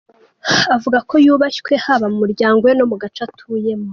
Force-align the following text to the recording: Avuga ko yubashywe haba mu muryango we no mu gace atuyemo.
Avuga 0.75 0.97
ko 1.09 1.13
yubashywe 1.25 1.73
haba 1.85 2.05
mu 2.11 2.17
muryango 2.23 2.61
we 2.67 2.73
no 2.77 2.85
mu 2.91 2.95
gace 3.01 3.19
atuyemo. 3.27 3.87